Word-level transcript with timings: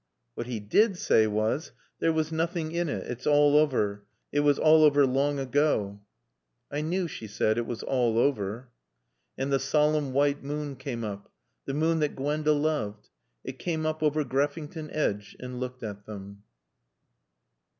What 0.33 0.47
he 0.47 0.59
did 0.59 0.97
say 0.97 1.27
was, 1.27 1.73
"There 1.99 2.11
was 2.11 2.31
nothing 2.31 2.71
in 2.71 2.89
it. 2.89 3.05
It's 3.05 3.27
all 3.27 3.55
over. 3.55 4.03
It 4.31 4.39
was 4.39 4.57
all 4.57 4.83
over 4.83 5.05
long 5.05 5.37
ago." 5.37 6.01
"I 6.71 6.81
knew," 6.81 7.07
she 7.07 7.27
said, 7.27 7.59
"it 7.59 7.67
was 7.67 7.83
all 7.83 8.17
over." 8.17 8.69
And 9.37 9.53
the 9.53 9.59
solemn 9.59 10.11
white 10.11 10.43
moon 10.43 10.75
came 10.75 11.03
up, 11.03 11.31
the 11.65 11.75
moon 11.75 11.99
that 11.99 12.15
Gwenda 12.15 12.51
loved; 12.53 13.09
it 13.43 13.59
came 13.59 13.85
up 13.85 14.01
over 14.01 14.23
Greffington 14.23 14.89
Edge 14.89 15.35
and 15.39 15.59
looked 15.59 15.83
at 15.83 16.07
them. 16.07 16.41